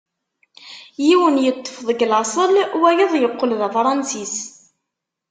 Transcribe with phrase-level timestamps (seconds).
[1.05, 4.35] Yiwen yeṭṭef deg laṣel, wayeḍ yeqqel d Afransis.